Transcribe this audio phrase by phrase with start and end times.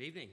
[0.00, 0.28] Good evening.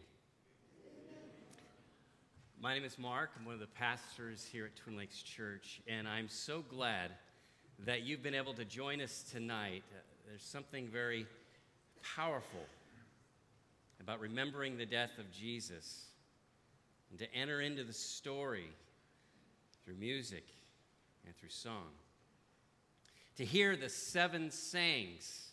[2.58, 3.32] My name is Mark.
[3.38, 7.12] I'm one of the pastors here at Twin Lakes Church, and I'm so glad
[7.80, 9.84] that you've been able to join us tonight.
[9.92, 11.28] Uh, there's something very
[12.16, 12.62] powerful
[14.00, 16.06] about remembering the death of Jesus
[17.10, 18.70] and to enter into the story
[19.84, 20.46] through music
[21.26, 21.90] and through song.
[23.36, 25.50] To hear the seven sayings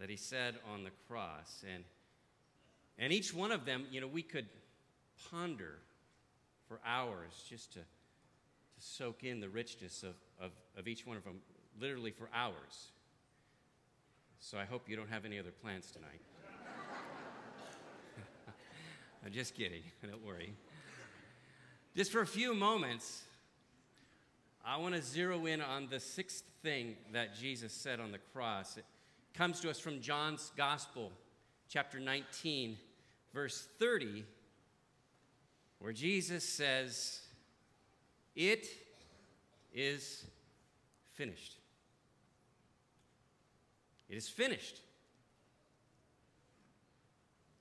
[0.00, 1.84] that he said on the cross and
[2.98, 4.46] and each one of them, you know, we could
[5.30, 5.78] ponder
[6.68, 7.84] for hours just to, to
[8.78, 11.40] soak in the richness of, of, of each one of them,
[11.80, 12.88] literally for hours.
[14.38, 16.20] So I hope you don't have any other plans tonight.
[19.24, 20.54] I'm just kidding, don't worry.
[21.94, 23.22] Just for a few moments,
[24.64, 28.76] I want to zero in on the sixth thing that Jesus said on the cross.
[28.76, 28.84] It
[29.32, 31.12] comes to us from John's Gospel,
[31.68, 32.76] chapter 19,
[33.36, 34.24] verse 30,
[35.78, 37.20] where Jesus says,
[38.34, 38.66] It
[39.74, 40.24] is
[41.12, 41.52] finished.
[44.08, 44.80] It is finished.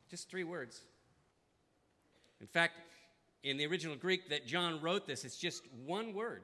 [0.10, 0.80] Just three words.
[2.40, 2.76] In fact,
[3.44, 6.44] in the original Greek that John wrote this, it's just one word.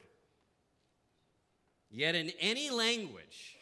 [1.90, 3.56] Yet in any language,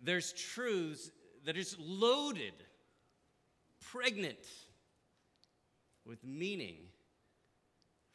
[0.00, 1.10] there's truths
[1.44, 2.52] that is loaded
[3.92, 4.38] pregnant
[6.04, 6.76] with meaning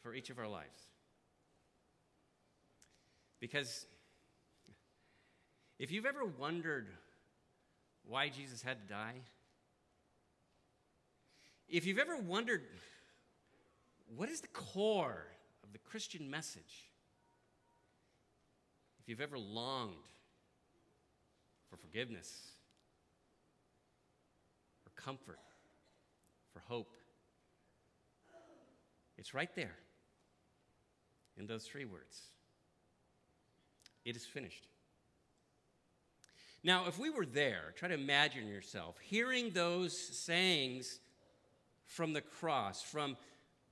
[0.01, 0.87] for each of our lives.
[3.39, 3.85] Because
[5.79, 6.87] if you've ever wondered
[8.05, 9.15] why Jesus had to die,
[11.67, 12.61] if you've ever wondered
[14.15, 15.25] what is the core
[15.63, 16.89] of the Christian message,
[18.99, 19.95] if you've ever longed
[21.69, 22.51] for forgiveness
[24.85, 25.39] or comfort
[26.53, 26.95] for hope.
[29.17, 29.75] It's right there
[31.37, 32.21] in those three words.
[34.03, 34.67] It is finished.
[36.63, 40.99] Now, if we were there, try to imagine yourself hearing those sayings
[41.85, 43.17] from the cross, from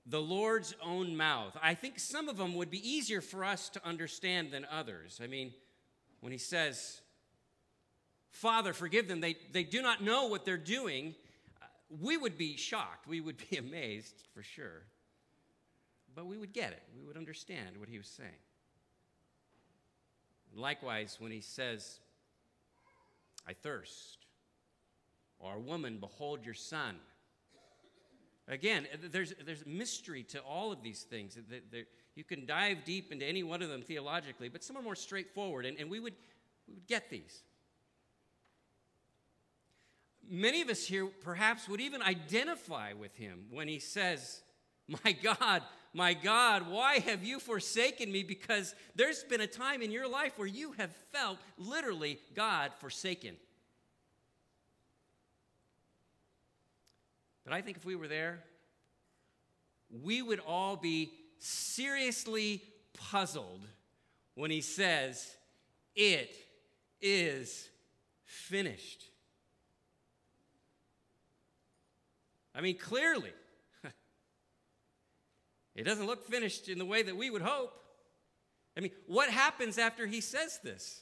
[0.06, 1.56] the Lord's own mouth.
[1.62, 5.20] I think some of them would be easier for us to understand than others.
[5.24, 5.54] I mean,
[6.20, 7.02] when he says,
[8.32, 11.16] Father, forgive them, they, they do not know what they're doing
[11.90, 13.08] we would be shocked.
[13.08, 14.84] We would be amazed for sure.
[16.16, 16.84] But we would get it.
[16.98, 18.30] We would understand what he was saying.
[20.56, 22.00] Likewise, when he says,
[23.48, 24.26] I thirst,
[25.40, 26.96] or woman, behold your son.
[28.48, 31.38] Again, there's, there's mystery to all of these things.
[32.16, 35.68] You can dive deep into any one of them theologically, but some are more straightforward,
[35.68, 36.16] and, and we, would,
[36.68, 37.44] we would get these.
[40.30, 44.42] Many of us here perhaps would even identify with him when he says,
[44.88, 45.64] My God,
[45.94, 48.22] my God, why have you forsaken me?
[48.22, 53.36] Because there's been a time in your life where you have felt literally God forsaken.
[57.44, 58.44] But I think if we were there,
[60.04, 62.62] we would all be seriously
[62.94, 63.66] puzzled
[64.36, 65.36] when he says,
[65.96, 66.36] It
[67.02, 67.68] is
[68.26, 69.06] finished.
[72.54, 73.34] I mean, clearly,
[75.76, 77.74] it doesn't look finished in the way that we would hope.
[78.78, 81.02] I mean, what happens after he says this?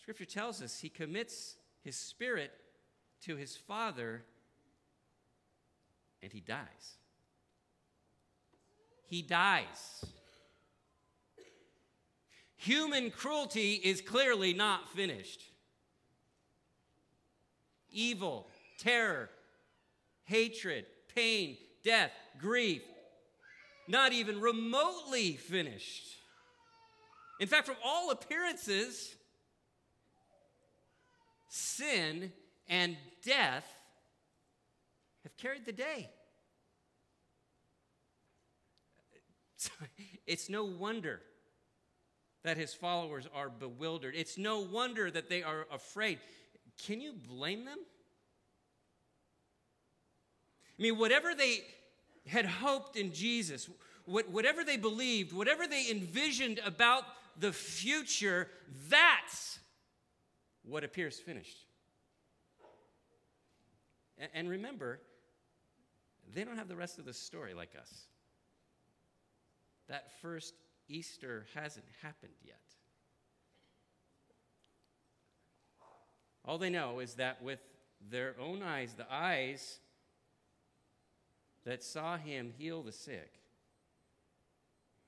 [0.00, 2.52] Scripture tells us he commits his spirit
[3.22, 4.22] to his Father
[6.22, 6.96] and he dies.
[9.08, 10.04] He dies.
[12.56, 15.42] Human cruelty is clearly not finished.
[17.90, 18.48] Evil,
[18.78, 19.30] terror,
[20.24, 22.82] hatred, pain, death, grief,
[23.88, 26.04] not even remotely finished.
[27.38, 29.14] In fact, from all appearances,
[31.48, 32.32] sin
[32.68, 33.66] and death
[35.22, 36.10] have carried the day.
[40.26, 41.20] It's no wonder
[42.42, 44.14] that his followers are bewildered.
[44.16, 46.18] It's no wonder that they are afraid.
[46.84, 47.78] Can you blame them?
[50.78, 51.64] I mean, whatever they
[52.26, 53.68] had hoped in Jesus,
[54.04, 57.04] whatever they believed, whatever they envisioned about
[57.38, 58.48] the future,
[58.88, 59.58] that's
[60.64, 61.66] what appears finished.
[64.34, 65.00] And remember,
[66.34, 68.06] they don't have the rest of the story like us.
[69.88, 70.54] That first
[70.88, 72.56] Easter hasn't happened yet.
[76.44, 77.60] All they know is that with
[78.10, 79.80] their own eyes, the eyes
[81.66, 83.32] that saw him heal the sick,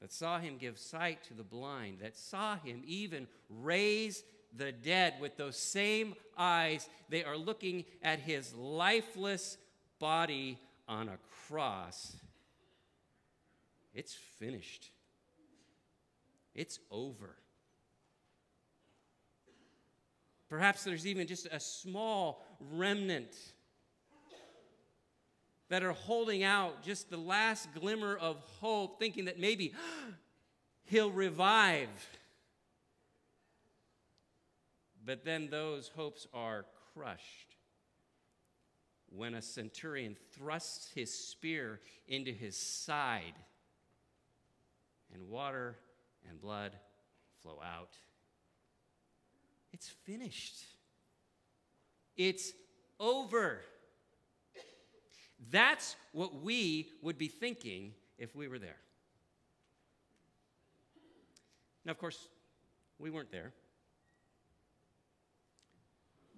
[0.01, 4.25] that saw him give sight to the blind, that saw him even raise
[4.57, 6.89] the dead with those same eyes.
[7.09, 9.57] They are looking at his lifeless
[10.01, 10.59] body
[10.89, 12.17] on a cross.
[13.95, 14.91] It's finished,
[16.55, 17.37] it's over.
[20.49, 23.37] Perhaps there's even just a small remnant
[25.69, 29.75] that are holding out just the last glimmer of hope, thinking that maybe
[30.85, 31.89] he'll revive.
[35.05, 37.57] But then those hopes are crushed
[39.11, 43.35] when a centurion thrusts his spear into his side
[45.15, 45.77] and water
[46.29, 46.73] and blood
[47.43, 47.97] flow out.
[49.73, 50.57] It's finished.
[52.17, 52.53] It's
[52.99, 53.61] over.
[55.51, 58.77] That's what we would be thinking if we were there.
[61.85, 62.29] Now, of course,
[62.99, 63.53] we weren't there.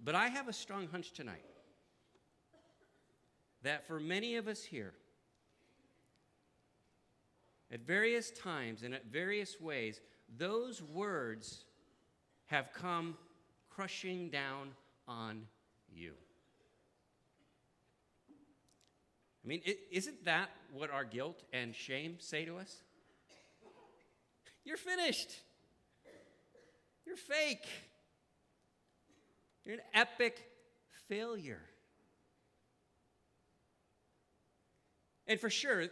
[0.03, 1.45] But I have a strong hunch tonight
[3.63, 4.93] that for many of us here,
[7.71, 10.01] at various times and at various ways,
[10.37, 11.65] those words
[12.45, 13.15] have come
[13.69, 14.71] crushing down
[15.07, 15.45] on
[15.93, 16.13] you.
[19.40, 19.61] I mean,
[19.91, 22.73] isn't that what our guilt and shame say to us?
[24.63, 25.29] You're finished.
[27.05, 27.67] You're fake.
[29.65, 30.41] You're an epic
[31.09, 31.59] failure.
[35.27, 35.87] And for sure, uh,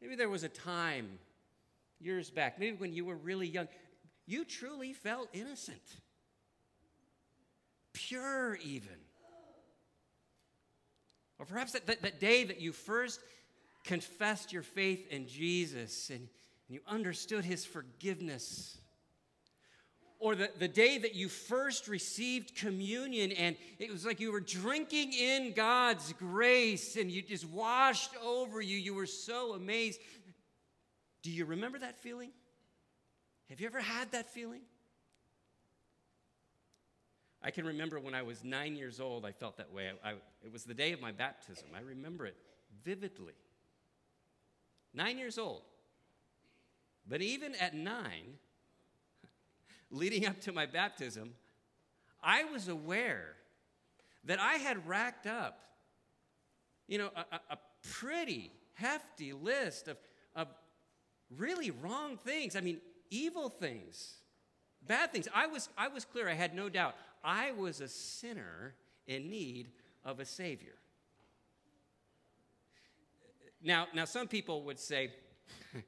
[0.00, 1.20] maybe there was a time
[2.00, 3.68] years back, maybe when you were really young,
[4.26, 5.82] you truly felt innocent,
[7.92, 9.05] pure even.
[11.38, 13.20] Or perhaps that, that, that, day that you first
[13.84, 16.28] confessed your faith in Jesus and, and
[16.68, 18.78] you understood his forgiveness
[20.18, 24.40] or the, the day that you first received communion and it was like you were
[24.40, 28.78] drinking in God's grace and you just washed over you.
[28.78, 30.00] You were so amazed.
[31.22, 32.30] Do you remember that feeling?
[33.50, 34.62] Have you ever had that feeling?
[37.46, 39.88] I can remember when I was nine years old, I felt that way.
[40.04, 40.12] I, I,
[40.44, 41.68] it was the day of my baptism.
[41.76, 42.36] I remember it
[42.84, 43.34] vividly.
[44.92, 45.62] Nine years old.
[47.08, 48.38] But even at nine,
[49.92, 51.34] leading up to my baptism,
[52.20, 53.36] I was aware
[54.24, 55.60] that I had racked up,
[56.88, 57.58] you know, a, a
[57.92, 59.98] pretty hefty list of,
[60.34, 60.48] of
[61.30, 62.56] really wrong things.
[62.56, 64.14] I mean, evil things,
[64.84, 65.28] bad things.
[65.32, 66.96] I was, I was clear, I had no doubt.
[67.26, 68.74] I was a sinner
[69.08, 69.68] in need
[70.04, 70.76] of a Savior.
[73.62, 75.10] Now, now some people would say,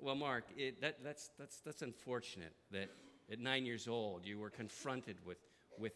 [0.00, 2.90] well, Mark, it, that, that's, that's, that's unfortunate that
[3.30, 5.38] at nine years old, you were confronted with,
[5.78, 5.92] with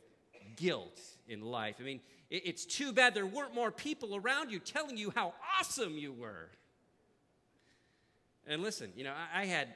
[0.54, 1.76] guilt in life.
[1.80, 2.00] I mean,
[2.30, 6.12] it, it's too bad there weren't more people around you telling you how awesome you
[6.12, 6.50] were.
[8.46, 9.68] And listen, you know, I, I had,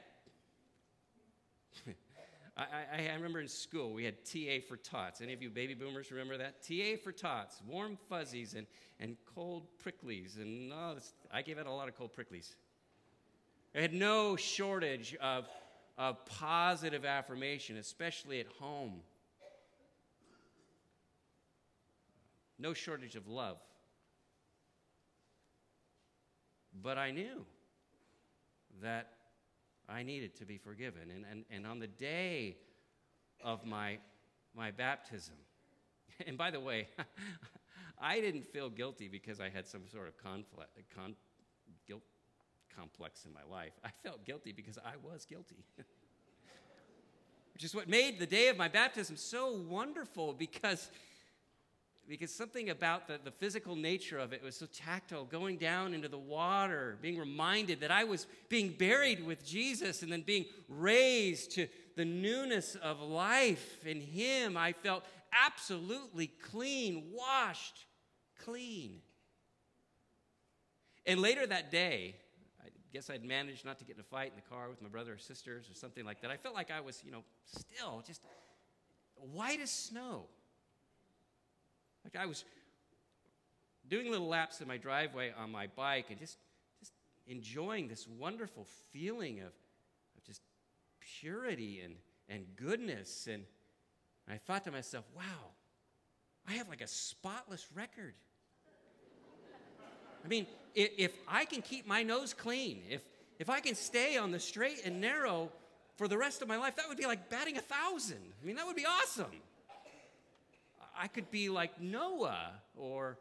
[2.57, 5.21] I, I, I, remember in school we had TA for tots.
[5.21, 6.61] Any of you baby boomers remember that?
[6.61, 8.67] TA for tots, warm fuzzies and,
[8.99, 10.35] and cold pricklies.
[10.37, 12.55] And oh, this, I gave out a lot of cold pricklies.
[13.73, 15.47] I had no shortage of
[15.97, 19.01] of positive affirmation, especially at home.
[22.57, 23.57] No shortage of love.
[26.81, 27.45] But I knew
[28.81, 29.11] that
[29.91, 31.11] I needed to be forgiven.
[31.13, 32.57] And, and, and on the day
[33.43, 33.97] of my,
[34.55, 35.35] my baptism,
[36.27, 36.87] and by the way,
[38.01, 41.15] I didn't feel guilty because I had some sort of conflict, con,
[41.87, 42.03] guilt
[42.75, 43.73] complex in my life.
[43.83, 45.63] I felt guilty because I was guilty.
[47.53, 50.89] Which is what made the day of my baptism so wonderful because,
[52.11, 56.09] because something about the, the physical nature of it was so tactile, going down into
[56.09, 61.51] the water, being reminded that I was being buried with Jesus and then being raised
[61.53, 64.57] to the newness of life in Him.
[64.57, 67.85] I felt absolutely clean, washed
[68.43, 68.99] clean.
[71.05, 72.15] And later that day,
[72.61, 74.89] I guess I'd managed not to get in a fight in the car with my
[74.89, 76.29] brother or sisters or something like that.
[76.29, 78.21] I felt like I was, you know, still just
[79.15, 80.25] white as snow.
[82.03, 82.43] Like I was
[83.89, 86.37] doing little laps in my driveway on my bike and just,
[86.79, 86.93] just
[87.27, 90.41] enjoying this wonderful feeling of, of just
[91.19, 91.95] purity and,
[92.29, 93.27] and goodness.
[93.31, 93.43] And
[94.29, 95.51] I thought to myself, wow,
[96.47, 98.13] I have like a spotless record.
[100.23, 103.01] I mean, if, if I can keep my nose clean, if,
[103.39, 105.49] if I can stay on the straight and narrow
[105.97, 108.19] for the rest of my life, that would be like batting a thousand.
[108.41, 109.31] I mean, that would be awesome.
[111.01, 113.17] I could be like Noah or,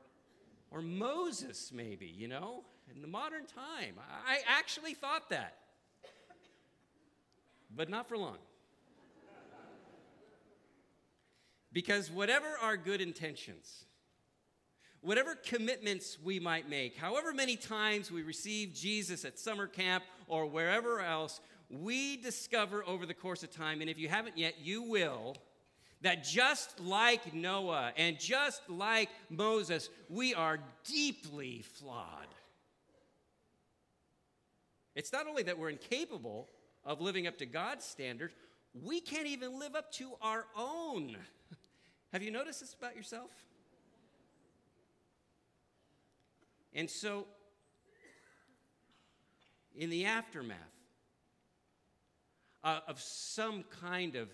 [0.70, 2.62] or Moses, maybe, you know,
[2.94, 3.94] in the modern time.
[4.28, 5.56] I actually thought that.
[7.74, 8.36] But not for long.
[11.72, 13.86] Because whatever our good intentions,
[15.00, 20.44] whatever commitments we might make, however many times we receive Jesus at summer camp or
[20.44, 24.82] wherever else, we discover over the course of time, and if you haven't yet, you
[24.82, 25.36] will,
[26.02, 32.26] that just like Noah and just like Moses, we are deeply flawed.
[34.94, 36.48] It's not only that we're incapable
[36.84, 38.32] of living up to God's standard,
[38.74, 41.16] we can't even live up to our own.
[42.12, 43.30] Have you noticed this about yourself?
[46.72, 47.26] And so,
[49.74, 50.56] in the aftermath
[52.62, 54.28] uh, of some kind of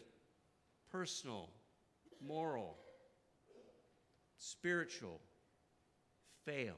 [0.91, 1.49] personal,
[2.25, 2.77] moral,
[4.39, 5.21] spiritual
[6.45, 6.75] fail,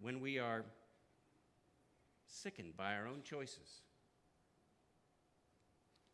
[0.00, 0.64] when we are
[2.26, 3.82] sickened by our own choices,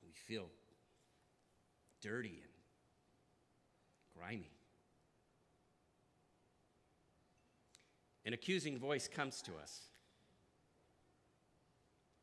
[0.05, 0.47] we feel
[2.00, 2.52] dirty and
[4.16, 4.50] grimy.
[8.25, 9.83] An accusing voice comes to us.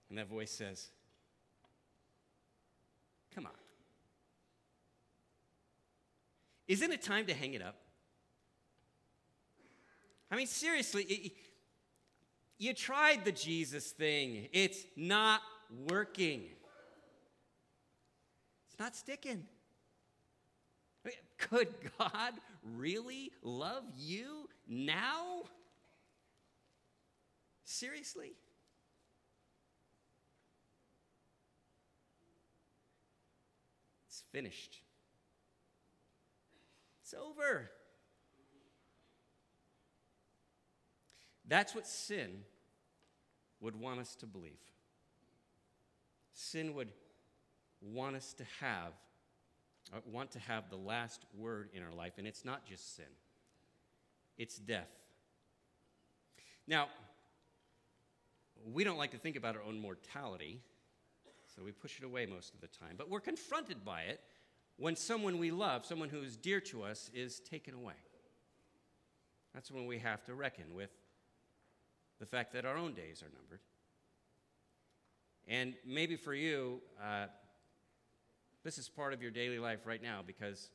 [0.10, 0.90] And that voice says,
[3.34, 3.63] Come on.
[6.74, 7.76] Isn't it time to hang it up?
[10.32, 11.32] I mean, seriously, it,
[12.58, 15.42] you tried the Jesus thing, it's not
[15.88, 16.46] working,
[18.72, 19.44] it's not sticking.
[21.38, 21.68] Could
[22.00, 25.44] God really love you now?
[27.66, 28.32] Seriously?
[34.08, 34.83] It's finished.
[37.14, 37.70] It's over.
[41.48, 42.42] That's what sin
[43.60, 44.54] would want us to believe.
[46.34, 46.90] Sin would
[47.82, 48.94] want us to have
[49.94, 53.06] uh, want to have the last word in our life, and it's not just sin,
[54.38, 54.90] it's death.
[56.66, 56.88] Now,
[58.72, 60.62] we don't like to think about our own mortality,
[61.54, 64.22] so we push it away most of the time, but we're confronted by it
[64.78, 67.94] when someone we love, someone who is dear to us, is taken away.
[69.54, 70.90] That's when we have to reckon with
[72.20, 73.60] the fact that our own days are numbered.
[75.48, 77.28] And maybe for you, uh,
[78.64, 80.70] this is part of your daily life right now because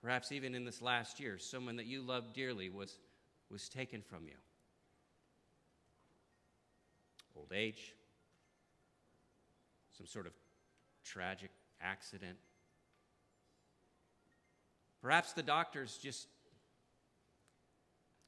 [0.00, 2.98] perhaps even in this last year, someone that you loved dearly was,
[3.50, 4.36] was taken from you.
[7.36, 7.94] Old age,
[9.98, 10.32] some sort of
[11.04, 12.38] tragic accident.
[15.04, 16.26] Perhaps the doctors just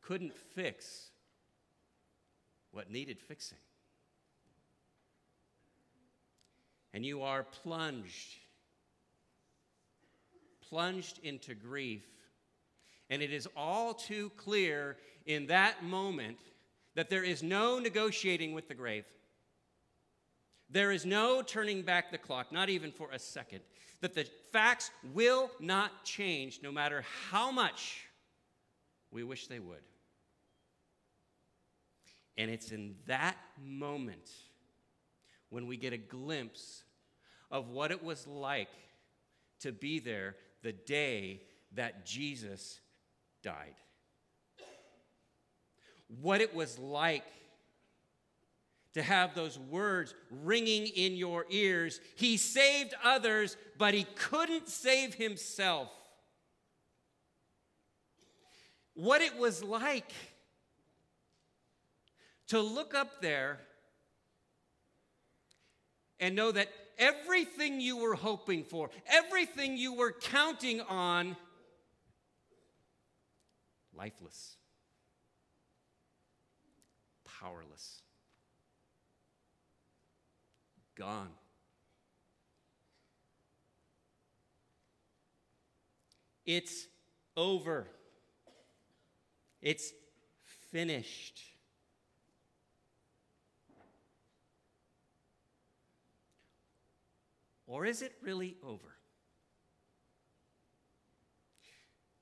[0.02, 1.10] couldn't fix
[2.70, 3.58] what needed fixing.
[6.96, 8.38] and you are plunged,
[10.70, 12.06] plunged into grief.
[13.10, 16.38] And it is all too clear in that moment
[16.94, 19.04] that there is no negotiating with the grave.
[20.68, 23.60] There is no turning back the clock, not even for a second.
[24.00, 28.06] That the facts will not change no matter how much
[29.10, 29.82] we wish they would.
[32.36, 34.30] And it's in that moment
[35.48, 36.82] when we get a glimpse
[37.50, 38.68] of what it was like
[39.60, 41.40] to be there the day
[41.72, 42.80] that Jesus
[43.42, 43.74] died.
[46.20, 47.24] What it was like
[48.96, 52.00] to have those words ringing in your ears.
[52.14, 55.90] He saved others, but he couldn't save himself.
[58.94, 60.10] What it was like
[62.48, 63.58] to look up there
[66.18, 71.36] and know that everything you were hoping for, everything you were counting on,
[73.94, 74.56] lifeless,
[77.26, 78.00] powerless,
[80.96, 81.30] gone.
[86.44, 86.86] It's
[87.36, 87.86] over.
[89.60, 89.92] It's
[90.70, 91.40] finished.
[97.66, 98.96] Or is it really over?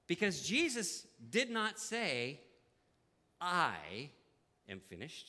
[0.06, 2.40] Because Jesus did not say,
[3.40, 3.74] I
[4.68, 5.28] am finished.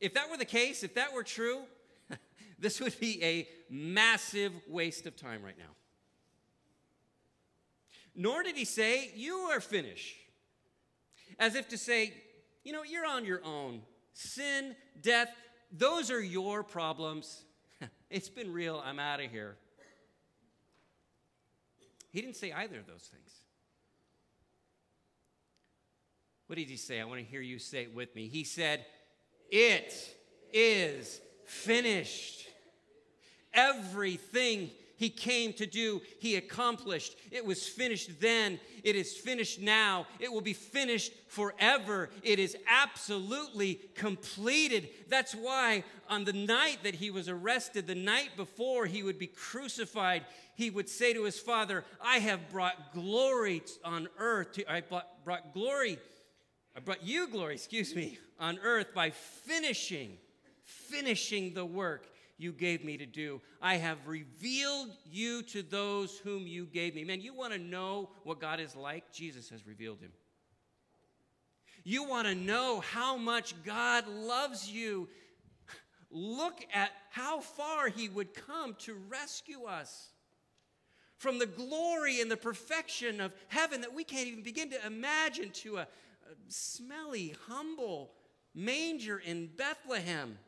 [0.00, 1.62] If that were the case, if that were true,
[2.58, 5.74] this would be a massive waste of time right now.
[8.14, 10.16] Nor did he say, You are finished.
[11.38, 12.12] As if to say,
[12.64, 13.82] You know, you're on your own.
[14.12, 15.30] Sin, death,
[15.70, 17.44] those are your problems.
[18.10, 18.82] it's been real.
[18.84, 19.56] I'm out of here.
[22.10, 23.32] He didn't say either of those things.
[26.48, 27.00] What did he say?
[27.00, 28.26] I want to hear you say it with me.
[28.28, 28.86] He said,
[29.50, 29.94] It
[30.52, 32.46] is finished.
[33.52, 37.16] Everything he came to do, he accomplished.
[37.30, 38.58] It was finished then.
[38.82, 40.06] It is finished now.
[40.18, 42.10] It will be finished forever.
[42.24, 44.88] It is absolutely completed.
[45.08, 49.28] That's why on the night that he was arrested, the night before he would be
[49.28, 50.24] crucified,
[50.56, 54.54] he would say to his father, I have brought glory on earth.
[54.54, 56.00] To, I brought glory,
[56.76, 60.18] I brought you glory, excuse me, on earth by finishing,
[60.88, 63.40] finishing the work you gave me to do.
[63.60, 67.04] I have revealed you to those whom you gave me.
[67.04, 69.12] Man, you want to know what God is like?
[69.12, 70.12] Jesus has revealed him.
[71.84, 75.08] You want to know how much God loves you?
[76.10, 80.10] Look at how far he would come to rescue us
[81.16, 85.50] from the glory and the perfection of heaven that we can't even begin to imagine
[85.50, 85.86] to a, a
[86.48, 88.12] smelly, humble
[88.54, 90.38] manger in Bethlehem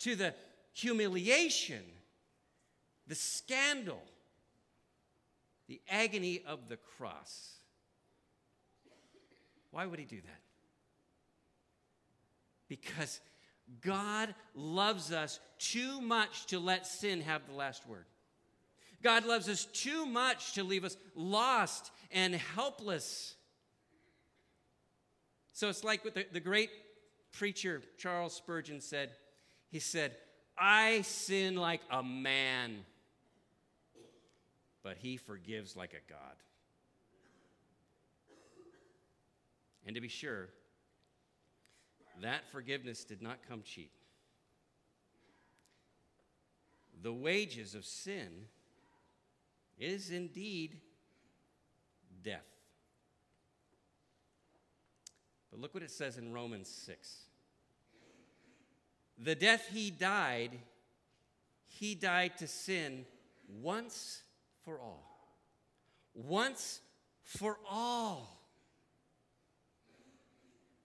[0.00, 0.34] to the
[0.72, 1.82] humiliation,
[3.06, 4.02] the scandal,
[5.68, 7.54] the agony of the cross.
[9.70, 10.40] Why would he do that?
[12.68, 13.20] Because
[13.80, 18.06] God loves us too much to let sin have the last word.
[19.02, 23.34] God loves us too much to leave us lost and helpless.
[25.52, 26.70] So it's like what the, the great
[27.32, 29.10] preacher Charles Spurgeon said.
[29.70, 30.16] He said,
[30.58, 32.84] I sin like a man,
[34.82, 36.36] but he forgives like a God.
[39.86, 40.48] And to be sure,
[42.20, 43.92] that forgiveness did not come cheap.
[47.02, 48.28] The wages of sin
[49.78, 50.76] is indeed
[52.22, 52.44] death.
[55.50, 57.29] But look what it says in Romans 6.
[59.22, 60.52] The death he died,
[61.66, 63.04] he died to sin
[63.60, 64.22] once
[64.64, 65.04] for all.
[66.14, 66.80] Once
[67.22, 68.40] for all.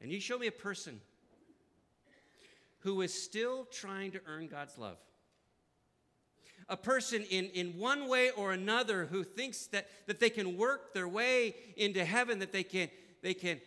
[0.01, 0.99] And you show me a person
[2.79, 4.97] who is still trying to earn God's love.
[6.67, 10.93] A person in, in one way or another who thinks that, that they can work
[10.93, 12.89] their way into heaven, that they can,
[13.21, 13.61] they can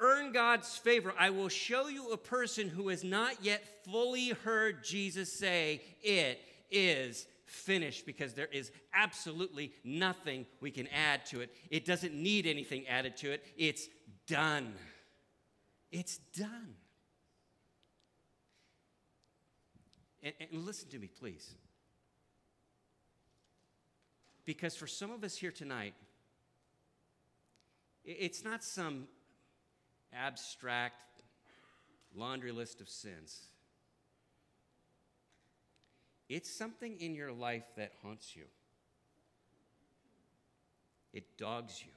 [0.00, 4.84] earn God's favor, I will show you a person who has not yet fully heard
[4.84, 11.54] Jesus say, It is finished, because there is absolutely nothing we can add to it.
[11.70, 13.46] It doesn't need anything added to it.
[13.56, 13.88] It's
[14.26, 14.74] done.
[15.90, 16.74] It's done.
[20.22, 21.54] And, and listen to me, please.
[24.44, 25.94] Because for some of us here tonight,
[28.04, 29.06] it's not some
[30.12, 31.22] abstract
[32.14, 33.40] laundry list of sins.
[36.28, 38.44] It's something in your life that haunts you,
[41.12, 41.92] it dogs you,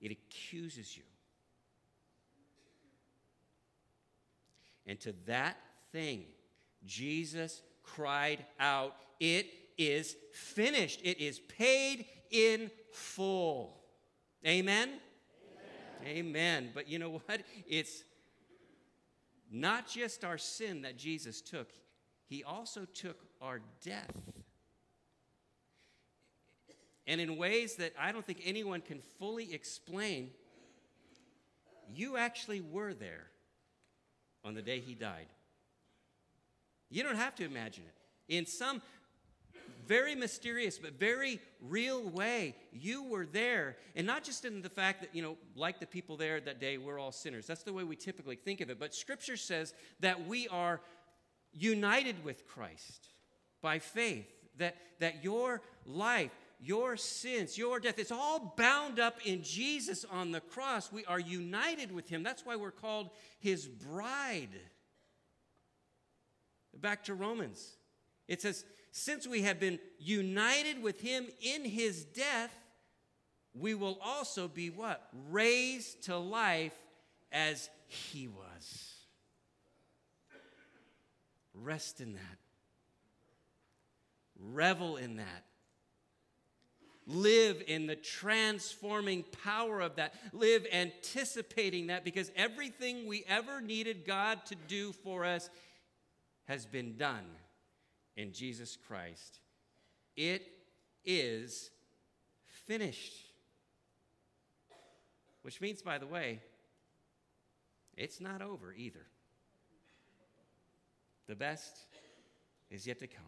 [0.00, 1.04] it accuses you.
[4.86, 5.56] And to that
[5.92, 6.24] thing,
[6.84, 9.46] Jesus cried out, It
[9.78, 11.00] is finished.
[11.04, 13.80] It is paid in full.
[14.46, 14.90] Amen?
[16.04, 16.70] Amen.
[16.74, 17.42] But you know what?
[17.66, 18.04] It's
[19.50, 21.68] not just our sin that Jesus took,
[22.26, 24.10] He also took our death.
[27.06, 30.30] And in ways that I don't think anyone can fully explain,
[31.92, 33.26] you actually were there
[34.44, 35.26] on the day He died.
[36.90, 38.34] You don't have to imagine it.
[38.34, 38.80] In some
[39.86, 42.54] very mysterious but very real way.
[42.72, 43.76] You were there.
[43.96, 46.78] And not just in the fact that, you know, like the people there that day,
[46.78, 47.46] we're all sinners.
[47.46, 48.78] That's the way we typically think of it.
[48.78, 50.80] But Scripture says that we are
[51.52, 53.08] united with Christ
[53.60, 54.26] by faith,
[54.58, 60.30] that, that your life, your sins, your death, it's all bound up in Jesus on
[60.30, 60.92] the cross.
[60.92, 62.22] We are united with him.
[62.22, 64.48] That's why we're called his bride.
[66.74, 67.76] Back to Romans.
[68.28, 72.54] It says, since we have been united with him in his death,
[73.54, 75.08] we will also be what?
[75.30, 76.74] Raised to life
[77.32, 78.92] as he was.
[81.54, 82.38] Rest in that.
[84.38, 85.44] Revel in that.
[87.06, 90.14] Live in the transforming power of that.
[90.34, 95.48] Live anticipating that because everything we ever needed God to do for us
[96.46, 97.24] has been done
[98.16, 99.40] in Jesus Christ.
[100.16, 100.46] It
[101.04, 101.70] is
[102.66, 103.14] finished.
[105.42, 106.40] Which means, by the way,
[107.96, 109.06] it's not over either.
[111.26, 111.86] The best
[112.70, 113.24] is yet to come.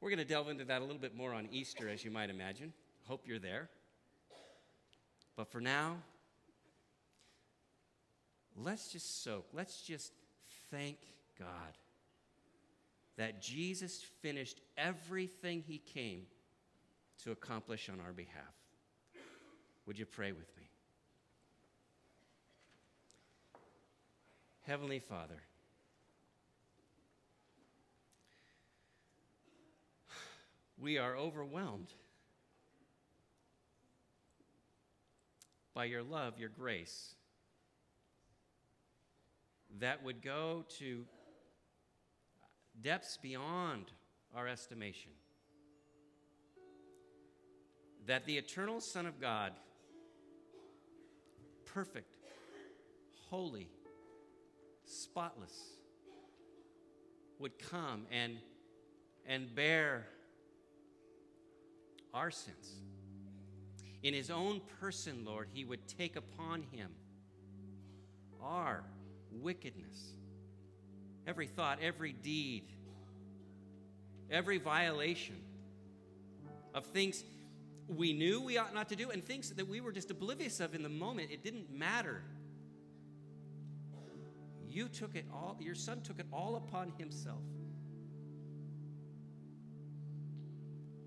[0.00, 2.30] We're going to delve into that a little bit more on Easter, as you might
[2.30, 2.72] imagine.
[3.06, 3.68] Hope you're there.
[5.36, 5.96] But for now,
[8.56, 9.46] let's just soak.
[9.52, 10.12] Let's just
[10.70, 10.96] thank
[11.38, 11.76] God
[13.20, 16.22] that Jesus finished everything he came
[17.22, 18.54] to accomplish on our behalf.
[19.84, 20.70] Would you pray with me?
[24.62, 25.42] Heavenly Father,
[30.78, 31.92] we are overwhelmed
[35.74, 37.16] by your love, your grace,
[39.78, 41.04] that would go to
[42.82, 43.86] depths beyond
[44.34, 45.10] our estimation.
[48.06, 49.52] That the eternal Son of God,
[51.66, 52.16] perfect,
[53.28, 53.68] holy,
[54.84, 55.56] spotless,
[57.38, 58.38] would come and,
[59.26, 60.06] and bear
[62.12, 62.80] our sins.
[64.02, 66.90] In his own person, Lord, he would take upon him
[68.42, 68.82] our
[69.30, 70.14] wickedness
[71.26, 72.64] every thought, every deed,
[74.30, 75.36] every violation
[76.74, 77.24] of things
[77.88, 80.74] we knew we ought not to do and things that we were just oblivious of
[80.74, 81.30] in the moment.
[81.30, 82.22] It didn't matter.
[84.68, 87.42] You took it all, your son took it all upon himself.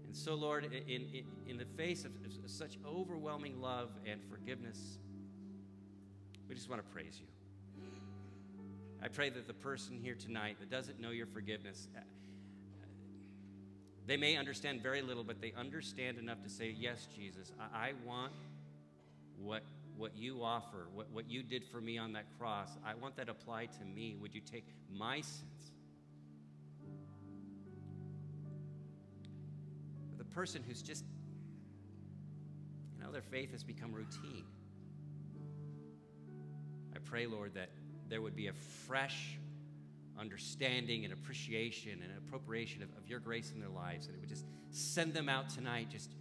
[0.06, 2.12] And so, Lord, in, in, in the face of,
[2.43, 4.99] of such overwhelming love and forgiveness,
[6.47, 7.33] we just want to praise you.
[9.04, 12.00] I pray that the person here tonight that doesn't know your forgiveness, uh,
[14.08, 17.94] they may understand very little, but they understand enough to say, Yes, Jesus, I, I
[18.06, 18.32] want
[19.38, 19.63] what,
[19.98, 22.70] what you offer, what, what you did for me on that cross.
[22.86, 24.16] I want that applied to me.
[24.22, 25.72] Would you take my sins?
[30.18, 31.04] The person who's just,
[32.96, 34.46] you know, their faith has become routine.
[36.96, 37.70] I pray, Lord, that
[38.13, 39.39] there would be a fresh
[40.19, 44.06] understanding and appreciation and appropriation of, of your grace in their lives.
[44.06, 46.12] And it would just send them out tonight, just,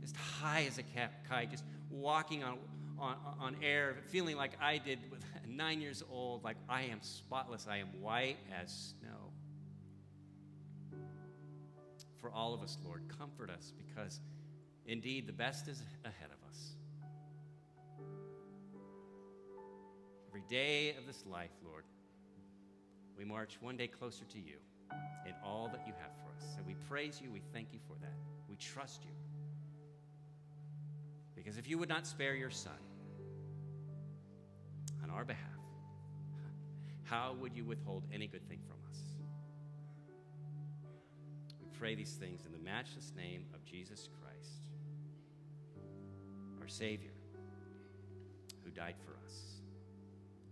[0.00, 0.82] just high as a
[1.28, 2.56] kite, just walking on,
[2.98, 7.66] on, on air, feeling like I did with nine years old, like I am spotless,
[7.68, 9.30] I am white as snow.
[12.18, 14.20] For all of us, Lord, comfort us because
[14.86, 16.76] indeed the best is ahead of us.
[20.32, 21.84] Every day of this life, Lord,
[23.18, 24.54] we march one day closer to you
[25.26, 26.54] in all that you have for us.
[26.56, 27.30] And we praise you.
[27.30, 28.16] We thank you for that.
[28.48, 29.10] We trust you.
[31.36, 32.72] Because if you would not spare your son
[35.04, 35.42] on our behalf,
[37.04, 38.98] how would you withhold any good thing from us?
[41.60, 44.62] We pray these things in the matchless name of Jesus Christ,
[46.58, 47.12] our Savior,
[48.64, 49.61] who died for us.